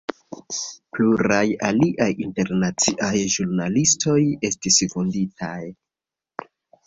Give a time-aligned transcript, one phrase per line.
[0.95, 4.17] Pluraj aliaj internaciaj ĵurnalistoj
[4.49, 5.61] estis vunditaj.